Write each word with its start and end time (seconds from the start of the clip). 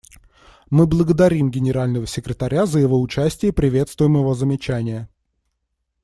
Мы 0.71 0.87
благодарим 0.87 1.51
Генерального 1.51 2.07
секретаря 2.07 2.65
за 2.65 2.79
его 2.79 2.99
участие 2.99 3.51
и 3.51 3.53
приветствуем 3.53 4.15
его 4.15 4.33
замечания. 4.33 5.07